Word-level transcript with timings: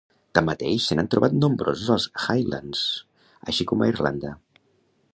Tanmateix, 0.37 0.85
se 0.91 0.97
n'han 0.99 1.09
trobat 1.15 1.35
nombrosos 1.43 1.93
als 1.97 2.09
Highlands, 2.25 2.83
així 3.53 3.69
com 3.73 3.85
a 3.85 3.91
Irlanda. 3.95 4.35